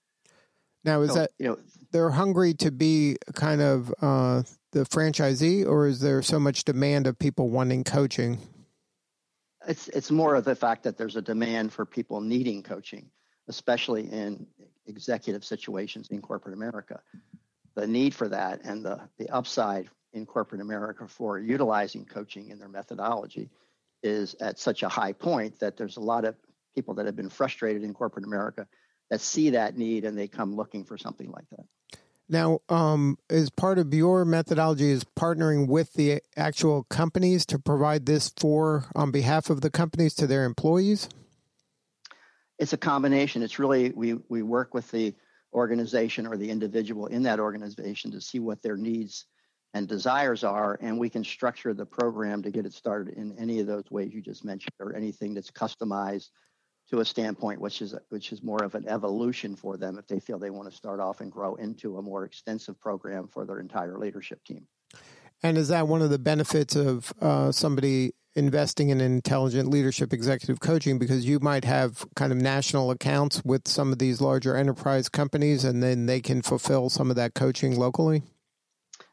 Now, 0.83 1.01
is 1.01 1.12
so, 1.12 1.19
that 1.19 1.31
you 1.39 1.48
know 1.48 1.57
they're 1.91 2.10
hungry 2.10 2.53
to 2.55 2.69
be 2.69 3.15
kind 3.36 3.62
of 3.62 3.93
uh, 4.01 4.43
the 4.74 4.81
franchisee, 4.81 5.65
or 5.65 5.88
is 5.88 6.01
there 6.01 6.22
so 6.22 6.39
much 6.39 6.65
demand 6.65 7.07
of 7.07 7.17
people 7.17 7.50
wanting 7.50 7.83
coaching? 7.86 8.38
It's 9.67 9.88
it's 9.89 10.12
more 10.12 10.36
of 10.36 10.46
the 10.46 10.55
fact 10.55 10.84
that 10.84 10.98
there's 10.98 11.15
a 11.15 11.22
demand 11.22 11.74
for 11.74 11.86
people 11.86 12.22
needing 12.22 12.63
coaching, 12.63 13.10
especially 13.48 14.03
in 14.03 14.48
executive 14.86 15.43
situations 15.43 16.10
in 16.10 16.22
corporate 16.22 16.53
America. 16.53 17.00
The 17.75 17.88
need 17.88 18.13
for 18.13 18.29
that 18.29 18.62
and 18.63 18.86
the 18.86 19.01
the 19.17 19.29
upside 19.29 19.89
in 20.13 20.25
corporate 20.25 20.62
America 20.62 21.08
for 21.08 21.39
utilizing 21.39 22.05
coaching 22.05 22.50
in 22.50 22.60
their 22.60 22.70
methodology 22.70 23.50
is 24.03 24.36
at 24.39 24.60
such 24.60 24.84
a 24.84 24.89
high 24.89 25.13
point 25.13 25.60
that 25.60 25.77
there's 25.77 25.98
a 25.98 26.01
lot 26.01 26.25
of 26.25 26.36
people 26.75 26.96
that 26.96 27.05
have 27.05 27.15
been 27.15 27.29
frustrated 27.29 27.84
in 27.84 27.93
corporate 27.93 28.25
America 28.25 28.67
that 29.10 29.22
see 29.22 29.51
that 29.51 29.77
need 29.77 30.05
and 30.05 30.17
they 30.17 30.27
come 30.27 30.55
looking 30.55 30.84
for 30.84 30.98
something 30.98 31.32
like 31.32 31.46
that. 31.51 32.00
Now, 32.29 32.59
um, 32.69 33.17
is 33.29 33.49
part 33.49 33.77
of 33.77 33.93
your 33.93 34.23
methodology 34.25 34.89
is 34.89 35.03
partnering 35.03 35.67
with 35.67 35.93
the 35.93 36.21
actual 36.37 36.83
companies 36.83 37.45
to 37.47 37.59
provide 37.59 38.05
this 38.05 38.31
for 38.37 38.85
on 38.95 39.11
behalf 39.11 39.49
of 39.49 39.61
the 39.61 39.69
companies 39.69 40.13
to 40.15 40.27
their 40.27 40.45
employees? 40.45 41.09
It's 42.59 42.73
a 42.73 42.77
combination. 42.77 43.43
It's 43.43 43.59
really 43.59 43.91
we 43.91 44.13
we 44.29 44.41
work 44.41 44.73
with 44.73 44.89
the 44.91 45.13
organization 45.53 46.25
or 46.25 46.37
the 46.37 46.49
individual 46.49 47.07
in 47.07 47.23
that 47.23 47.39
organization 47.39 48.11
to 48.11 48.21
see 48.21 48.39
what 48.39 48.61
their 48.61 48.77
needs 48.77 49.25
and 49.73 49.87
desires 49.87 50.43
are, 50.43 50.77
and 50.81 50.99
we 50.99 51.09
can 51.09 51.23
structure 51.23 51.73
the 51.73 51.85
program 51.85 52.43
to 52.43 52.51
get 52.51 52.65
it 52.65 52.73
started 52.73 53.15
in 53.15 53.37
any 53.39 53.59
of 53.59 53.67
those 53.67 53.89
ways 53.89 54.13
you 54.13 54.21
just 54.21 54.45
mentioned, 54.45 54.73
or 54.79 54.95
anything 54.95 55.33
that's 55.33 55.51
customized 55.51 56.29
to 56.93 57.00
a 57.00 57.05
standpoint 57.05 57.59
which 57.59 57.81
is 57.81 57.95
which 58.09 58.31
is 58.31 58.43
more 58.43 58.63
of 58.63 58.75
an 58.75 58.88
evolution 58.88 59.55
for 59.55 59.77
them 59.77 59.97
if 59.97 60.05
they 60.05 60.19
feel 60.19 60.38
they 60.38 60.51
want 60.51 60.69
to 60.69 60.75
start 60.75 61.00
off 61.00 61.21
and 61.21 61.31
grow 61.31 61.55
into 61.55 61.97
a 61.97 62.01
more 62.03 62.23
extensive 62.23 62.79
program 62.79 63.27
for 63.27 63.45
their 63.47 63.59
entire 63.59 63.97
leadership 63.97 64.43
team. 64.43 64.67
And 65.41 65.57
is 65.57 65.69
that 65.69 65.88
one 65.88 66.03
of 66.03 66.12
the 66.12 66.19
benefits 66.19 66.75
of 66.75 67.12
uh, 67.19 67.51
somebody 67.51 68.13
investing 68.35 68.89
in 68.89 69.01
intelligent 69.01 69.69
leadership 69.69 70.13
executive 70.13 70.59
coaching? 70.59 71.00
Because 71.00 71.25
you 71.25 71.39
might 71.39 71.65
have 71.65 72.05
kind 72.15 72.31
of 72.31 72.38
national 72.38 72.91
accounts 72.91 73.43
with 73.43 73.67
some 73.67 73.91
of 73.91 73.97
these 73.97 74.21
larger 74.21 74.55
enterprise 74.55 75.09
companies, 75.09 75.63
and 75.63 75.81
then 75.81 76.05
they 76.05 76.21
can 76.21 76.43
fulfill 76.43 76.91
some 76.91 77.09
of 77.09 77.15
that 77.15 77.33
coaching 77.33 77.75
locally. 77.75 78.21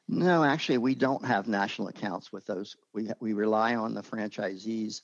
No, 0.07 0.45
actually, 0.45 0.77
we 0.77 0.95
don't 0.95 1.25
have 1.25 1.49
national 1.49 1.89
accounts 1.89 2.31
with 2.31 2.45
those. 2.45 2.77
We 2.93 3.11
we 3.21 3.33
rely 3.33 3.75
on 3.75 3.95
the 3.95 4.03
franchisees 4.03 5.01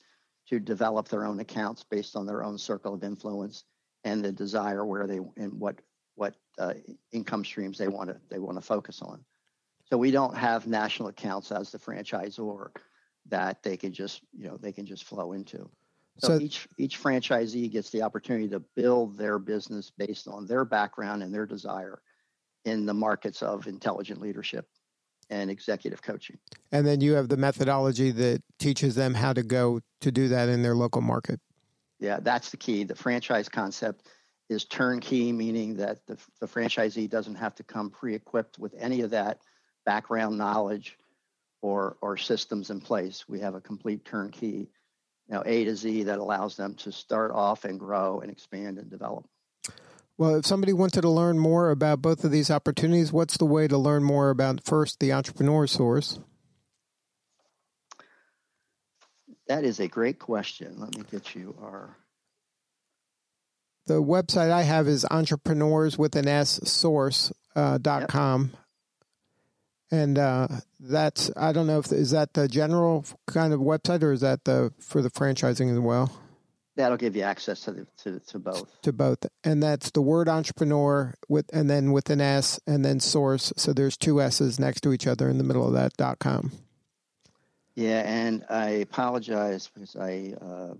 to 0.49 0.59
develop 0.59 1.07
their 1.07 1.25
own 1.25 1.39
accounts 1.39 1.83
based 1.83 2.15
on 2.15 2.25
their 2.25 2.43
own 2.43 2.57
circle 2.57 2.93
of 2.93 3.03
influence 3.03 3.63
and 4.03 4.23
the 4.23 4.31
desire 4.31 4.85
where 4.85 5.07
they 5.07 5.19
and 5.37 5.53
what 5.53 5.81
what 6.15 6.35
uh, 6.57 6.73
income 7.11 7.45
streams 7.45 7.77
they 7.77 7.87
want 7.87 8.09
to 8.09 8.17
they 8.29 8.39
want 8.39 8.57
to 8.57 8.61
focus 8.61 9.01
on. 9.01 9.23
So 9.89 9.97
we 9.97 10.11
don't 10.11 10.35
have 10.35 10.67
national 10.67 11.09
accounts 11.09 11.51
as 11.51 11.71
the 11.71 11.77
franchisor 11.77 12.69
that 13.29 13.61
they 13.63 13.77
can 13.77 13.93
just 13.93 14.21
you 14.37 14.47
know 14.47 14.57
they 14.57 14.71
can 14.71 14.85
just 14.85 15.03
flow 15.03 15.33
into. 15.33 15.69
So, 16.19 16.29
so 16.29 16.39
each 16.39 16.67
each 16.77 17.01
franchisee 17.01 17.69
gets 17.71 17.89
the 17.89 18.01
opportunity 18.01 18.47
to 18.49 18.59
build 18.75 19.17
their 19.17 19.39
business 19.39 19.91
based 19.97 20.27
on 20.27 20.47
their 20.47 20.65
background 20.65 21.23
and 21.23 21.33
their 21.33 21.45
desire 21.45 22.01
in 22.65 22.85
the 22.85 22.93
markets 22.93 23.41
of 23.41 23.67
intelligent 23.67 24.19
leadership 24.19 24.67
and 25.29 25.49
executive 25.49 26.01
coaching. 26.01 26.37
And 26.71 26.85
then 26.85 27.01
you 27.01 27.13
have 27.13 27.29
the 27.29 27.37
methodology 27.37 28.11
that 28.11 28.41
teaches 28.59 28.95
them 28.95 29.13
how 29.13 29.33
to 29.33 29.43
go 29.43 29.81
to 30.01 30.11
do 30.11 30.27
that 30.29 30.49
in 30.49 30.63
their 30.63 30.75
local 30.75 31.01
market. 31.01 31.39
Yeah, 31.99 32.19
that's 32.21 32.49
the 32.51 32.57
key. 32.57 32.83
The 32.83 32.95
franchise 32.95 33.49
concept 33.49 34.07
is 34.49 34.65
turnkey, 34.65 35.31
meaning 35.31 35.75
that 35.77 36.05
the, 36.07 36.17
the 36.39 36.47
franchisee 36.47 37.09
doesn't 37.09 37.35
have 37.35 37.55
to 37.55 37.63
come 37.63 37.89
pre-equipped 37.89 38.59
with 38.59 38.73
any 38.77 39.01
of 39.01 39.09
that 39.11 39.39
background 39.85 40.37
knowledge 40.37 40.97
or 41.61 41.97
or 42.01 42.17
systems 42.17 42.69
in 42.69 42.79
place. 42.79 43.27
We 43.27 43.39
have 43.39 43.55
a 43.55 43.61
complete 43.61 44.05
turnkey, 44.05 44.69
you 45.27 45.35
know, 45.35 45.43
A 45.45 45.65
to 45.65 45.75
Z 45.75 46.03
that 46.03 46.19
allows 46.19 46.55
them 46.55 46.75
to 46.75 46.91
start 46.91 47.31
off 47.31 47.65
and 47.65 47.79
grow 47.79 48.21
and 48.21 48.31
expand 48.31 48.77
and 48.77 48.89
develop. 48.89 49.25
Well, 50.17 50.35
if 50.35 50.45
somebody 50.47 50.73
wanted 50.73 51.01
to 51.01 51.09
learn 51.09 51.37
more 51.37 51.69
about 51.69 52.01
both 52.01 52.23
of 52.23 52.31
these 52.31 52.49
opportunities, 52.49 53.13
what's 53.13 53.37
the 53.37 53.45
way 53.45 53.67
to 53.67 53.77
learn 53.77 54.03
more 54.03 54.31
about 54.31 54.65
first 54.65 54.99
the 54.99 55.13
entrepreneur 55.13 55.67
source? 55.67 56.19
That 59.47 59.63
is 59.63 59.79
a 59.79 59.87
great 59.87 60.19
question. 60.19 60.75
Let 60.79 60.95
me 60.95 61.03
get 61.09 61.35
you 61.35 61.55
our. 61.61 61.95
The 63.85 64.01
website 64.01 64.51
I 64.51 64.63
have 64.63 64.87
is 64.87 65.05
entrepreneurs 65.09 65.97
with 65.97 66.15
an 66.15 66.27
S 66.27 66.59
source 66.69 67.31
uh, 67.55 67.77
dot 67.77 68.01
yep. 68.01 68.09
com. 68.09 68.51
And 69.89 70.17
uh, 70.17 70.47
that's 70.81 71.31
I 71.37 71.53
don't 71.53 71.67
know 71.67 71.79
if 71.79 71.93
is 71.93 72.11
that 72.11 72.33
the 72.33 72.49
general 72.49 73.05
kind 73.27 73.53
of 73.53 73.61
website 73.61 74.03
or 74.03 74.11
is 74.11 74.21
that 74.21 74.43
the 74.43 74.73
for 74.81 75.01
the 75.01 75.09
franchising 75.09 75.71
as 75.71 75.79
well? 75.79 76.11
That'll 76.77 76.97
give 76.97 77.15
you 77.15 77.23
access 77.23 77.61
to 77.61 77.71
the, 77.71 77.87
to 78.03 78.19
to 78.19 78.37
both. 78.37 78.79
To 78.83 78.93
both, 78.93 79.25
and 79.43 79.63
that's 79.63 79.89
the 79.89 80.01
word 80.01 80.29
entrepreneur 80.29 81.15
with 81.27 81.49
and 81.51 81.67
then 81.67 81.91
with 81.91 82.11
an 82.11 82.21
S 82.21 82.59
and 82.67 82.85
then 82.85 82.99
source. 82.99 83.51
So 83.57 83.73
there's 83.73 83.97
two 83.97 84.21
S's 84.21 84.59
next 84.59 84.81
to 84.81 84.93
each 84.93 85.07
other 85.07 85.27
in 85.27 85.39
the 85.39 85.43
middle 85.43 85.65
of 85.65 85.73
that 85.73 85.93
dot 85.97 86.19
com. 86.19 86.51
Yeah, 87.73 88.03
and 88.05 88.45
I 88.47 88.69
apologize 88.69 89.71
because 89.73 89.95
I. 89.95 90.35
Uh, 90.39 90.75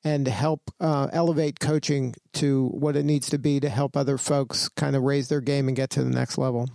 and 0.05 0.27
help 0.27 0.71
uh, 0.81 1.09
elevate 1.13 1.61
coaching 1.61 2.15
to 2.35 2.69
what 2.69 2.97
it 2.97 3.05
needs 3.05 3.29
to 3.31 3.39
be 3.39 3.61
to 3.61 3.69
help 3.69 3.97
other 3.97 4.19
folks 4.19 4.69
kind 4.69 4.97
of 4.97 5.03
raise 5.03 5.29
their 5.29 5.41
game 5.41 5.69
and 5.69 5.77
get 5.77 5.91
to 5.91 6.03
the 6.03 6.11
next 6.11 6.39
level. 6.39 6.69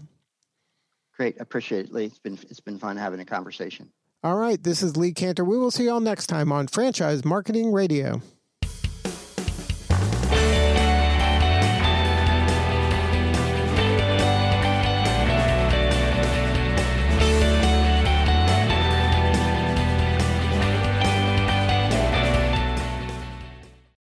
Great, 1.18 1.40
appreciate 1.40 1.86
it, 1.86 1.94
Lee. 1.94 2.06
It's 2.06 2.20
been 2.20 2.38
it's 2.50 2.60
been 2.60 2.78
fun 2.78 2.98
having 2.98 3.20
a 3.20 3.26
conversation. 3.26 3.90
All 4.24 4.36
right, 4.36 4.62
this 4.62 4.82
is 4.82 4.98
Lee 4.98 5.14
Kantor. 5.14 5.46
We 5.46 5.58
will 5.58 5.72
see 5.72 5.84
you 5.84 5.92
all 5.92 6.00
next 6.00 6.28
time 6.28 6.52
on 6.52 6.68
Franchise 6.68 7.24
Marketing 7.24 7.72
Radio. 7.72 8.22